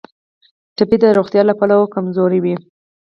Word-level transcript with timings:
ټپي 0.75 0.97
د 1.01 1.05
روغتیا 1.17 1.41
له 1.49 1.53
پلوه 1.59 1.91
کمزوری 1.95 2.39
وي. 2.43 2.55